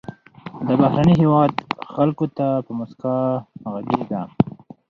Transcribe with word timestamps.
د 0.67 0.69
بهرني 0.81 1.13
هېواد 1.21 1.51
خلکو 1.95 2.25
ته 2.37 2.47
په 2.65 2.71
موسکا 2.79 3.15
غږیږه. 3.73 4.21